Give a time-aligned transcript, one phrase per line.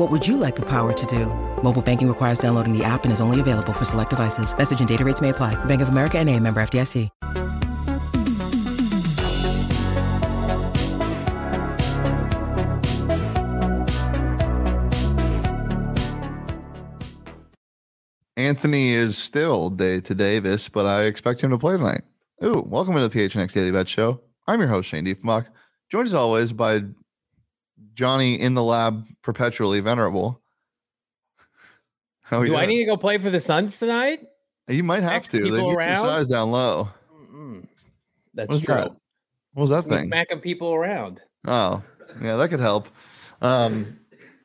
[0.00, 1.26] What would you like the power to do?
[1.62, 4.56] Mobile banking requires downloading the app and is only available for select devices.
[4.56, 5.62] Message and data rates may apply.
[5.66, 7.10] Bank of America and a member FDIC.
[18.38, 22.04] Anthony is still day to Davis, but I expect him to play tonight.
[22.42, 24.22] Ooh, welcome to the PHNX Daily Bet Show.
[24.46, 25.48] I'm your host, Shane Diefenbach,
[25.90, 26.84] joined as always by
[27.94, 30.40] Johnny in the lab, perpetually venerable.
[32.22, 34.20] How Do I need to go play for the Suns tonight?
[34.68, 35.42] You might have to.
[35.42, 35.96] They need around?
[35.96, 36.88] some size down low.
[37.12, 37.66] Mm-mm.
[38.34, 38.74] That's true.
[38.74, 38.92] That?
[39.54, 40.06] What was that thing?
[40.06, 41.22] Smacking people around.
[41.46, 41.82] Oh,
[42.22, 42.88] yeah, that could help.
[43.42, 43.98] Um,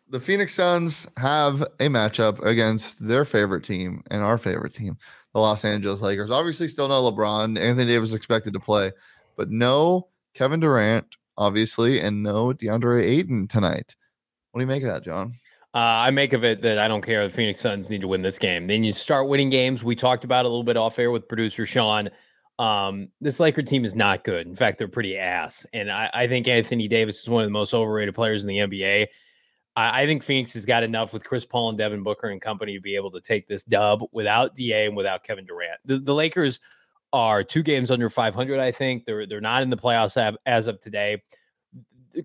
[0.09, 4.97] the Phoenix Suns have a matchup against their favorite team and our favorite team,
[5.33, 6.31] the Los Angeles Lakers.
[6.31, 7.59] Obviously, still no LeBron.
[7.59, 8.91] Anthony Davis expected to play,
[9.37, 11.05] but no Kevin Durant,
[11.37, 13.95] obviously, and no DeAndre Ayton tonight.
[14.51, 15.37] What do you make of that, John?
[15.73, 17.27] Uh, I make of it that I don't care.
[17.27, 18.67] The Phoenix Suns need to win this game.
[18.67, 19.83] Then you start winning games.
[19.83, 22.09] We talked about a little bit off air with producer Sean.
[22.57, 24.47] Um, this Laker team is not good.
[24.47, 25.65] In fact, they're pretty ass.
[25.73, 28.59] And I, I think Anthony Davis is one of the most overrated players in the
[28.59, 29.07] NBA.
[29.75, 32.75] I, I, think Phoenix has got enough with Chris Paul and Devin Booker and company
[32.75, 35.81] to be able to take this dub without Da and without Kevin Durant.
[35.83, 36.61] The, the Lakers
[37.15, 38.59] are two games under 500.
[38.59, 41.23] I think they're they're not in the playoffs as of today.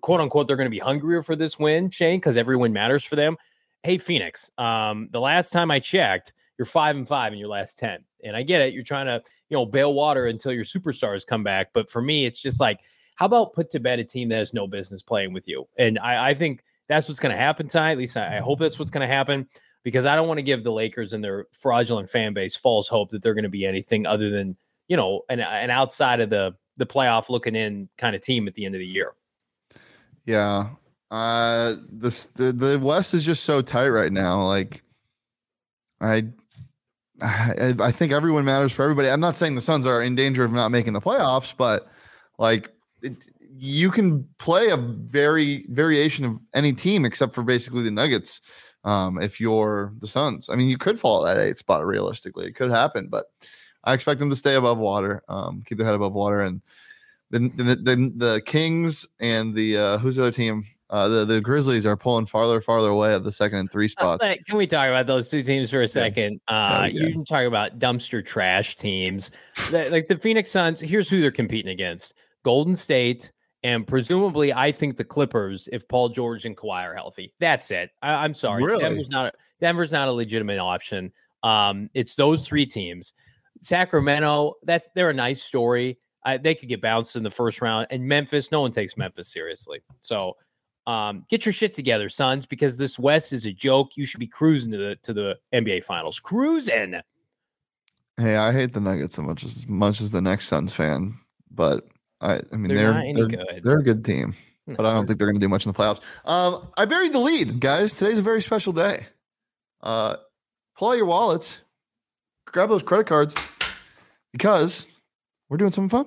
[0.01, 3.05] "Quote unquote," they're going to be hungrier for this win, Shane, because every win matters
[3.05, 3.37] for them.
[3.85, 7.79] Hey, Phoenix, um, the last time I checked, you're five and five in your last
[7.79, 8.75] ten, and I get it.
[8.75, 12.27] You're trying to you know bail water until your superstars come back, but for me,
[12.27, 12.81] it's just like,
[13.15, 15.69] how about put to bed a team that has no business playing with you?
[15.79, 17.93] And I, I think that's what's going to happen tonight.
[17.93, 19.47] At least I, I hope that's what's going to happen
[19.85, 23.11] because I don't want to give the Lakers and their fraudulent fan base false hope
[23.11, 24.57] that they're going to be anything other than
[24.91, 28.55] you know an, an outside of the the playoff looking in kind of team at
[28.55, 29.15] the end of the year.
[30.27, 30.71] Yeah,
[31.11, 34.47] uh, this the the West is just so tight right now.
[34.47, 34.83] Like,
[36.03, 36.27] I.
[37.23, 39.11] I, I think everyone matters for everybody.
[39.11, 41.87] I'm not saying the Suns are in danger of not making the playoffs, but
[42.39, 42.71] like
[43.03, 43.13] it,
[43.55, 48.41] you can play a very variation of any team except for basically the Nuggets.
[48.85, 52.47] Um, if you're the Suns, I mean, you could fall at that eight spot realistically.
[52.47, 53.27] It could happen, but
[53.85, 56.61] I expect them to stay above water, um, keep their head above water, and
[57.31, 60.65] the the the, the Kings and the uh, who's the other team?
[60.91, 64.25] Uh, the the Grizzlies are pulling farther farther away at the second and three spots.
[64.25, 66.41] Uh, can we talk about those two teams for a second?
[66.49, 67.07] Uh, yeah.
[67.07, 69.31] You can talk about dumpster trash teams,
[69.71, 70.81] like the Phoenix Suns.
[70.81, 73.31] Here's who they're competing against: Golden State,
[73.63, 77.91] and presumably, I think the Clippers, if Paul George and Kawhi are healthy, that's it.
[78.03, 78.83] I, am sorry, really?
[78.83, 81.13] Denver's not a, Denver's not a legitimate option.
[81.43, 83.15] Um, it's those three teams.
[83.61, 85.99] Sacramento, that's they're a nice story.
[86.25, 89.33] I, they could get bounced in the first round, and Memphis, no one takes Memphis
[89.33, 89.81] seriously.
[90.03, 90.37] So,
[90.87, 93.91] um, get your shit together, Suns, because this West is a joke.
[93.97, 97.01] You should be cruising to the to the NBA Finals, cruising.
[98.17, 101.19] Hey, I hate the Nuggets so much as as much as the next Suns fan,
[101.51, 101.87] but
[102.21, 104.35] I, I mean, they're they're, they're, they're, a good team,
[104.67, 106.01] but I don't think they're going to do much in the playoffs.
[106.25, 107.93] Um, I buried the lead, guys.
[107.93, 109.07] Today's a very special day.
[109.83, 110.17] Uh,
[110.77, 111.61] pull out your wallets,
[112.53, 113.35] grab those credit cards,
[114.33, 114.89] because
[115.49, 116.07] we're doing something fun.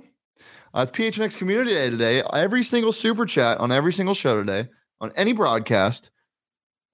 [0.73, 2.23] Uh, it's PHNX Community Day today.
[2.33, 4.69] Every single super chat on every single show today,
[5.01, 6.09] on any broadcast,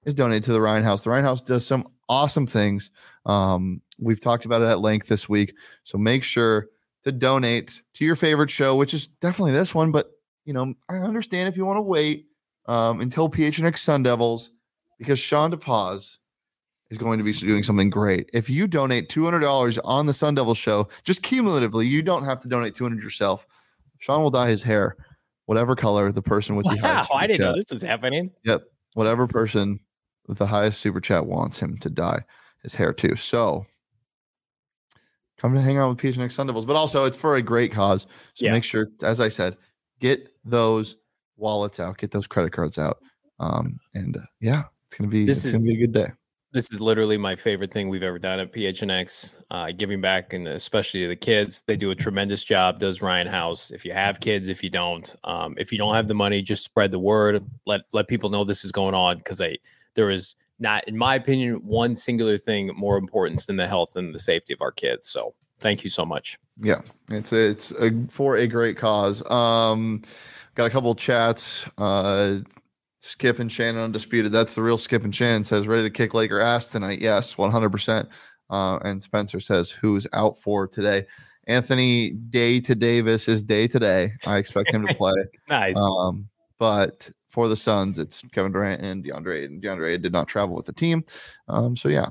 [0.05, 1.03] is donated to the Ryan House.
[1.03, 2.91] The Ryan House does some awesome things.
[3.25, 5.53] Um, we've talked about it at length this week,
[5.83, 6.67] so make sure
[7.03, 9.91] to donate to your favorite show, which is definitely this one.
[9.91, 10.11] But
[10.45, 12.27] you know, I understand if you want to wait
[12.67, 14.51] um, until PHNX Sun Devils,
[14.97, 16.17] because Sean DePaz
[16.89, 18.29] is going to be doing something great.
[18.33, 22.25] If you donate two hundred dollars on the Sun Devil show, just cumulatively, you don't
[22.25, 23.45] have to donate two hundred yourself.
[23.99, 24.95] Sean will dye his hair
[25.49, 27.09] whatever color the person with the highest.
[27.09, 27.17] wow.
[27.17, 27.47] I didn't chat.
[27.47, 28.29] know this was happening.
[28.43, 28.61] Yep,
[28.93, 29.79] whatever person
[30.27, 32.23] with the highest super chat wants him to dye
[32.61, 33.15] his hair too.
[33.15, 33.65] So
[35.39, 36.65] come to hang out with PHNX Sun Devils.
[36.65, 38.05] But also, it's for a great cause.
[38.35, 38.51] So yeah.
[38.51, 39.57] make sure, as I said,
[39.99, 40.97] get those
[41.35, 42.99] wallets out, get those credit cards out.
[43.39, 46.11] Um, and uh, yeah, it's gonna be this it's is, gonna be a good day.
[46.51, 50.47] This is literally my favorite thing we've ever done at PHNX, uh, giving back and
[50.47, 51.61] especially to the kids.
[51.67, 52.79] They do a tremendous job.
[52.79, 53.69] Does Ryan House?
[53.69, 56.63] If you have kids, if you don't, um, if you don't have the money, just
[56.63, 57.45] spread the word.
[57.67, 59.57] Let let people know this is going on because I
[59.93, 64.13] there is not, in my opinion, one singular thing more importance than the health and
[64.13, 65.07] the safety of our kids.
[65.07, 66.39] So thank you so much.
[66.61, 69.23] Yeah, it's it's a, for a great cause.
[69.29, 70.01] Um,
[70.55, 71.65] got a couple chats.
[71.77, 72.39] Uh,
[73.01, 74.31] Skip and Shannon undisputed.
[74.31, 76.99] That's the real Skip and Shannon says ready to kick Laker ass tonight.
[76.99, 78.09] Yes, one hundred percent.
[78.49, 81.05] Uh, and Spencer says who's out for today.
[81.47, 84.13] Anthony Day to Davis is day today.
[84.25, 85.13] I expect him to play.
[85.49, 85.77] nice.
[85.77, 86.27] Um,
[86.59, 89.45] but for the Suns, it's Kevin Durant and DeAndre.
[89.45, 91.03] And DeAndre did not travel with the team.
[91.47, 92.09] Um, so yeah,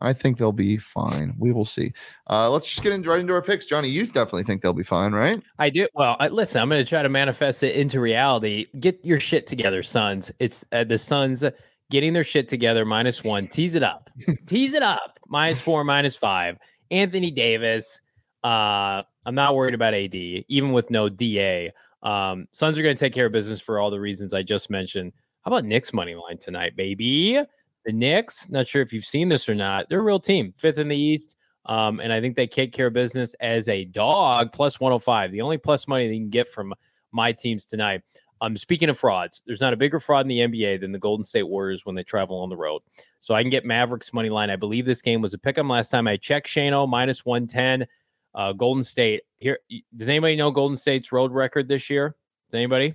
[0.00, 1.34] I think they'll be fine.
[1.38, 1.92] We will see.
[2.28, 3.66] Uh, let's just get in, right into our picks.
[3.66, 5.40] Johnny, you definitely think they'll be fine, right?
[5.58, 5.86] I do.
[5.94, 8.66] Well, I, listen, I'm going to try to manifest it into reality.
[8.78, 10.32] Get your shit together, Suns.
[10.38, 11.44] It's uh, the Suns
[11.90, 12.84] getting their shit together.
[12.84, 13.46] Minus one.
[13.46, 14.10] Tease it up.
[14.46, 15.18] Tease it up.
[15.28, 15.84] Minus four.
[15.84, 16.56] Minus five.
[16.90, 18.00] Anthony Davis.
[18.42, 21.72] Uh, I'm not worried about AD, even with no DA.
[22.02, 24.70] Um, Suns are going to take care of business for all the reasons I just
[24.70, 25.12] mentioned.
[25.42, 27.42] How about Knicks money line tonight, baby?
[27.84, 29.88] The Knicks, not sure if you've seen this or not.
[29.88, 31.36] They're a real team, fifth in the East.
[31.66, 35.30] Um, and I think they take care of business as a dog, plus 105.
[35.32, 36.74] The only plus money they can get from
[37.12, 38.02] my teams tonight.
[38.42, 41.24] Um, speaking of frauds, there's not a bigger fraud in the NBA than the Golden
[41.24, 42.80] State Warriors when they travel on the road.
[43.20, 44.48] So I can get Mavericks money line.
[44.48, 46.48] I believe this game was a pick 'em last time I checked.
[46.48, 47.86] Shano minus 110.
[48.34, 49.58] Uh, Golden State here.
[49.96, 52.14] Does anybody know Golden State's road record this year?
[52.50, 52.94] Does anybody?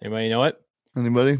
[0.00, 0.60] Anybody know it?
[0.96, 1.38] Anybody?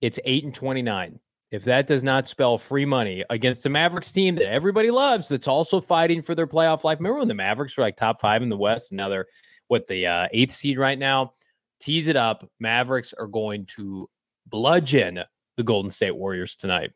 [0.00, 1.20] It's eight and twenty nine.
[1.50, 5.48] If that does not spell free money against the Mavericks team that everybody loves, that's
[5.48, 6.98] also fighting for their playoff life.
[6.98, 9.26] Remember when the Mavericks were like top five in the West, and now they're
[9.68, 11.32] what the uh, eighth seed right now.
[11.80, 12.48] Tease it up.
[12.60, 14.08] Mavericks are going to
[14.46, 15.20] bludgeon
[15.56, 16.92] the Golden State Warriors tonight.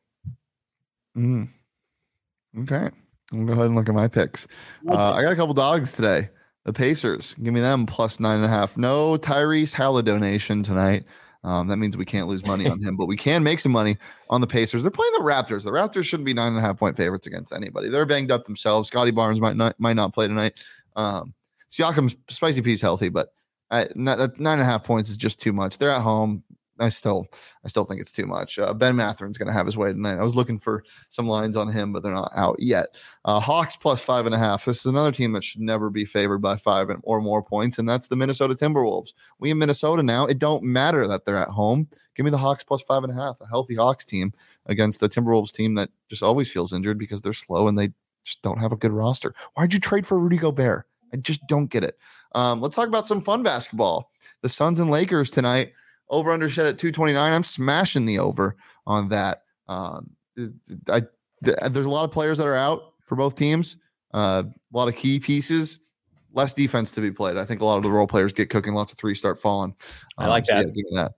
[1.16, 1.48] Mm.
[2.60, 2.90] Okay.
[3.32, 4.46] I'll go ahead and look at my picks.
[4.88, 6.28] Uh, I got a couple dogs today.
[6.64, 8.76] The Pacers, give me them plus nine and a half.
[8.76, 11.04] No Tyrese Haliburton tonight.
[11.44, 13.96] Um, that means we can't lose money on him, but we can make some money
[14.30, 14.82] on the Pacers.
[14.82, 15.64] They're playing the Raptors.
[15.64, 17.88] The Raptors shouldn't be nine and a half point favorites against anybody.
[17.88, 18.88] They're banged up themselves.
[18.88, 20.64] Scottie Barnes might not might not play tonight.
[20.96, 21.34] Um,
[21.70, 23.32] Siakam's spicy piece healthy, but
[23.94, 25.78] nine and a half points is just too much.
[25.78, 26.42] They're at home.
[26.78, 27.26] I still,
[27.64, 28.58] I still think it's too much.
[28.58, 30.18] Uh, ben Mathurin's going to have his way tonight.
[30.18, 33.02] I was looking for some lines on him, but they're not out yet.
[33.24, 34.64] Uh, Hawks plus five and a half.
[34.64, 37.88] This is another team that should never be favored by five or more points, and
[37.88, 39.12] that's the Minnesota Timberwolves.
[39.38, 40.26] We in Minnesota now.
[40.26, 41.88] It don't matter that they're at home.
[42.14, 43.36] Give me the Hawks plus five and a half.
[43.40, 44.32] A healthy Hawks team
[44.66, 47.92] against the Timberwolves team that just always feels injured because they're slow and they
[48.24, 49.34] just don't have a good roster.
[49.54, 50.86] Why'd you trade for Rudy Gobert?
[51.12, 51.98] I just don't get it.
[52.34, 54.10] Um, let's talk about some fun basketball.
[54.40, 55.72] The Suns and Lakers tonight.
[56.12, 57.32] Over under set at 229.
[57.32, 58.56] I'm smashing the over
[58.86, 59.42] on that.
[59.66, 60.10] Um,
[60.88, 61.02] I,
[61.40, 63.78] there's a lot of players that are out for both teams.
[64.14, 65.80] Uh, a lot of key pieces.
[66.34, 67.36] Less defense to be played.
[67.36, 68.74] I think a lot of the role players get cooking.
[68.74, 69.74] Lots of three start falling.
[70.18, 70.66] Um, I like so that.
[70.66, 71.12] Yeah, give me that.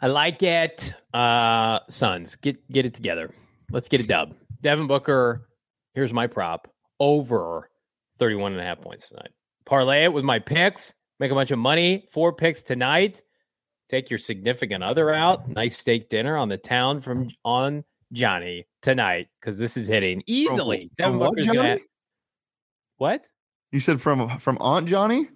[0.00, 0.94] I like it.
[1.14, 3.34] Uh, Suns, get get it together.
[3.70, 4.34] Let's get a dub.
[4.60, 5.48] Devin Booker.
[5.94, 7.70] Here's my prop over
[8.18, 9.30] 31 and a half points tonight.
[9.64, 10.94] Parlay it with my picks.
[11.20, 12.06] Make a bunch of money.
[12.10, 13.22] Four picks tonight.
[13.88, 15.48] Take your significant other out.
[15.48, 20.90] Nice steak dinner on the town from on Johnny tonight because this is hitting easily.
[20.96, 21.78] From, from what, gonna,
[22.98, 23.24] what?
[23.72, 25.28] You said from from Aunt Johnny?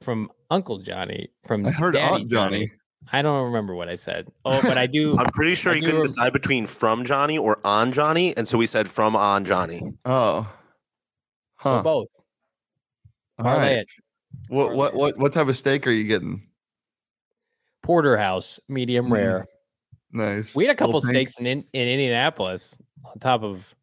[0.00, 1.28] From Uncle Johnny.
[1.46, 2.58] From I heard Daddy Aunt Johnny.
[2.58, 2.72] Johnny.
[3.12, 4.28] I don't remember what I said.
[4.44, 5.16] Oh, but I do.
[5.18, 8.66] I'm pretty sure you couldn't decide between from Johnny or on Johnny, and so we
[8.66, 9.82] said from on Johnny.
[10.04, 10.50] Oh,
[11.56, 11.78] huh.
[11.78, 12.08] So both.
[13.38, 13.86] All right.
[14.48, 16.47] What what what what type of steak are you getting?
[17.88, 19.12] Porterhouse, medium mm.
[19.12, 19.46] rare.
[20.12, 20.54] Nice.
[20.54, 23.74] We had a couple steaks in, in Indianapolis on top of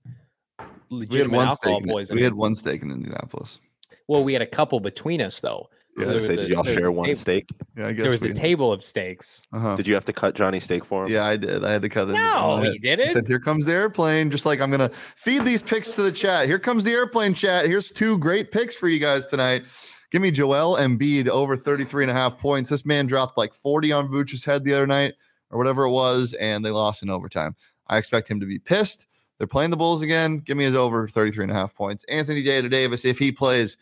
[0.92, 2.20] legitimate alcohol poisoning.
[2.22, 3.60] We had one steak in Indianapolis.
[4.08, 5.70] Well, we had a couple between us though.
[5.98, 7.16] Yeah, so say, a, did y'all share one table.
[7.16, 7.50] steak?
[7.76, 9.42] Yeah, I guess there was a table of steaks.
[9.52, 9.76] Uh-huh.
[9.76, 11.12] Did you have to cut Johnny steak for him?
[11.12, 11.66] Yeah, I did.
[11.66, 12.14] I had to cut it.
[12.14, 13.12] No, he did it.
[13.12, 16.48] Said, "Here comes the airplane." Just like I'm gonna feed these picks to the chat.
[16.48, 17.66] Here comes the airplane chat.
[17.66, 19.64] Here's two great picks for you guys tonight.
[20.16, 22.70] Give me Joel Embiid over 33 and a half points.
[22.70, 25.16] This man dropped like 40 on Vooch's head the other night
[25.52, 27.54] or whatever it was, and they lost in overtime.
[27.88, 29.08] I expect him to be pissed.
[29.38, 30.38] They're playing the Bulls again.
[30.38, 32.06] Give me his over 33 and a half points.
[32.06, 33.76] Anthony Data Davis, if he plays,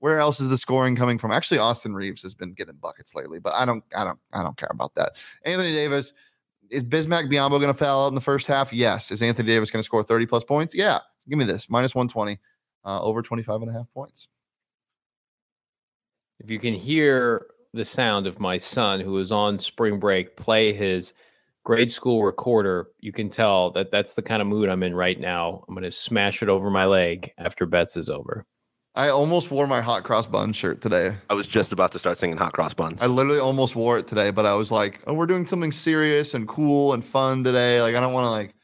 [0.00, 1.30] where else is the scoring coming from?
[1.30, 4.58] Actually, Austin Reaves has been getting buckets lately, but I don't, I don't, I don't
[4.58, 5.24] care about that.
[5.46, 6.12] Anthony Davis,
[6.68, 8.74] is Bismack Biyombo going to foul out in the first half?
[8.74, 9.10] Yes.
[9.10, 10.74] Is Anthony Davis going to score 30 plus points?
[10.74, 10.98] Yeah.
[11.30, 12.38] Give me this minus 120.
[12.84, 14.28] uh, over 25 and a half points.
[16.40, 20.72] If you can hear the sound of my son who is on spring break play
[20.72, 21.12] his
[21.64, 25.18] grade school recorder, you can tell that that's the kind of mood I'm in right
[25.18, 25.64] now.
[25.68, 28.46] I'm going to smash it over my leg after bets is over.
[28.94, 31.16] I almost wore my hot cross bun shirt today.
[31.28, 33.02] I was just about to start singing hot cross buns.
[33.02, 36.34] I literally almost wore it today, but I was like, "Oh, we're doing something serious
[36.34, 37.80] and cool and fun today.
[37.80, 38.54] Like, I don't want to like."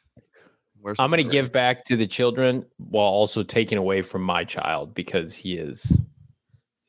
[0.98, 4.92] I'm going to give back to the children while also taking away from my child
[4.94, 5.98] because he is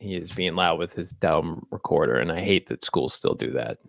[0.05, 3.51] he is being loud with his dumb recorder, and I hate that schools still do
[3.51, 3.79] that.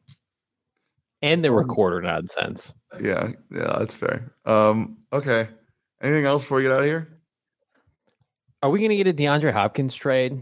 [1.23, 2.73] And the recorder nonsense.
[3.01, 4.33] Yeah, yeah, that's fair.
[4.45, 5.49] Um, okay.
[6.03, 7.09] Anything else before we get out of here?
[8.63, 10.41] Are we going to get a DeAndre Hopkins trade?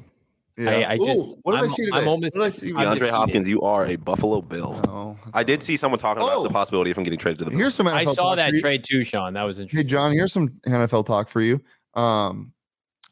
[0.57, 0.71] Yeah.
[0.71, 1.97] I, I just, what did I'm, I see today?
[1.99, 2.73] I'm almost, what did I see?
[2.73, 4.81] DeAndre Hopkins, you are a Buffalo Bill.
[4.89, 6.27] Oh, I did see someone talking oh.
[6.27, 6.53] about the oh.
[6.53, 7.61] possibility of him getting traded to the Bills.
[7.61, 7.87] Here's some.
[7.87, 9.35] NFL I saw that trade too, Sean.
[9.35, 9.87] That was interesting.
[9.87, 11.61] Hey, John, here's some NFL talk for you.
[11.95, 12.53] Um,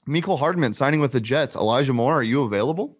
[0.06, 1.54] Mecole Hardman signing with the Jets.
[1.54, 2.98] Elijah Moore, are you available?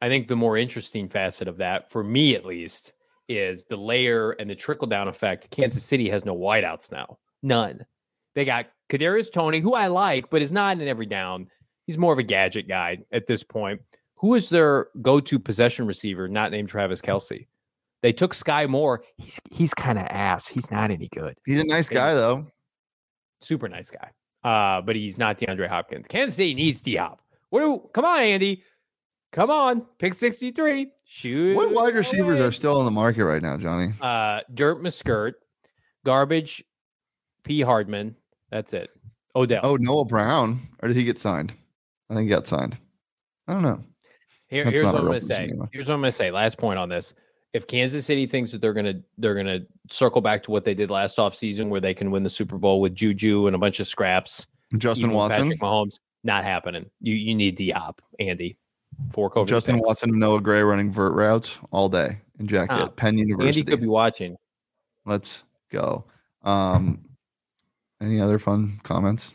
[0.00, 2.92] I think the more interesting facet of that, for me at least,
[3.28, 5.50] is the layer and the trickle down effect.
[5.50, 7.84] Kansas City has no wideouts now, none.
[8.34, 11.48] They got Kadarius Toney, who I like, but is not in every down.
[11.86, 13.80] He's more of a gadget guy at this point.
[14.16, 17.46] Who is their go-to possession receiver, not named Travis Kelce?
[18.02, 19.02] They took Skyy Moore.
[19.18, 20.48] He's he's kind of ass.
[20.48, 21.36] He's not any good.
[21.44, 22.46] He's a nice guy though.
[23.40, 24.10] Super nice guy.
[24.42, 26.08] Uh, but he's not DeAndre Hopkins.
[26.08, 27.20] Kansas City needs D Hop.
[27.50, 28.62] What do come on, Andy?
[29.32, 30.88] Come on, pick 63.
[31.04, 31.56] Shoot.
[31.56, 32.48] What wide receivers away.
[32.48, 33.92] are still on the market right now, Johnny?
[34.00, 35.34] Uh Dirt Muskert,
[36.04, 36.64] Garbage,
[37.44, 37.60] P.
[37.60, 38.16] Hardman,
[38.50, 38.90] that's it.
[39.36, 39.60] Odell.
[39.62, 40.68] Oh, Noah Brown.
[40.82, 41.52] Or did he get signed?
[42.08, 42.76] I think he got signed.
[43.46, 43.84] I don't know.
[44.48, 45.44] Here, here's what I'm going to say.
[45.44, 45.68] Anymore.
[45.72, 46.30] Here's what I'm going to say.
[46.32, 47.14] Last point on this.
[47.52, 50.74] If Kansas City thinks that they're going to they're to circle back to what they
[50.74, 53.80] did last offseason where they can win the Super Bowl with Juju and a bunch
[53.80, 54.46] of scraps,
[54.78, 56.88] Justin Watson, Patrick Mahomes, not happening.
[57.00, 58.56] You you need the op, Andy.
[59.10, 62.88] Fork over Justin Watson and Noah Gray running vert routes all day in Jack ah,
[62.88, 63.60] Penn University.
[63.60, 64.36] Andy could be watching.
[65.06, 66.04] Let's go.
[66.42, 67.00] Um,
[68.00, 69.32] any other fun comments?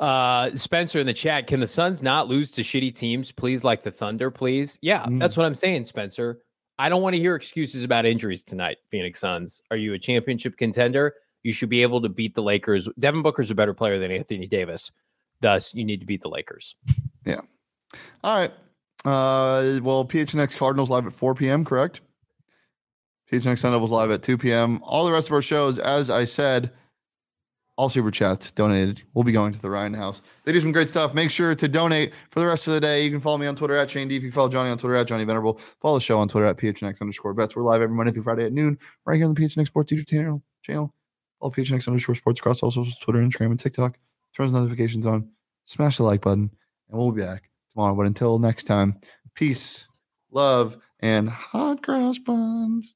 [0.00, 3.82] Uh, Spencer in the chat, can the Suns not lose to shitty teams, please, like
[3.82, 4.78] the Thunder, please?
[4.82, 5.20] Yeah, mm.
[5.20, 6.40] that's what I'm saying, Spencer.
[6.78, 9.62] I don't want to hear excuses about injuries tonight, Phoenix Suns.
[9.70, 11.14] Are you a championship contender?
[11.42, 12.88] You should be able to beat the Lakers.
[12.98, 14.90] Devin Booker's a better player than Anthony Davis.
[15.40, 16.74] Thus, you need to beat the Lakers.
[17.26, 17.40] Yeah.
[18.22, 18.52] All right.
[19.04, 22.00] Uh, well, PHNX Cardinals live at 4 p.m., correct?
[23.30, 24.80] PHNX Sun Devils live at 2 p.m.
[24.82, 26.72] All the rest of our shows, as I said,
[27.76, 30.22] all super chats donated will be going to the Ryan House.
[30.44, 31.12] They do some great stuff.
[31.12, 33.04] Make sure to donate for the rest of the day.
[33.04, 34.16] You can follow me on Twitter at Shane D.
[34.16, 36.56] If you follow Johnny on Twitter at Johnny Venerable, follow the show on Twitter at
[36.56, 37.56] PHNX underscore bets.
[37.56, 40.08] We're live every Monday through Friday at noon, right here on the PHNX Sports YouTube
[40.08, 40.42] channel.
[40.62, 40.94] channel.
[41.40, 43.98] Follow PHNX underscore sports across all socials, Twitter, Instagram, and TikTok.
[44.36, 45.28] Turn those notifications on.
[45.64, 46.50] Smash the like button,
[46.90, 47.94] and we'll be back tomorrow.
[47.94, 49.00] But until next time,
[49.34, 49.88] peace,
[50.30, 52.94] love, and hot cross buns.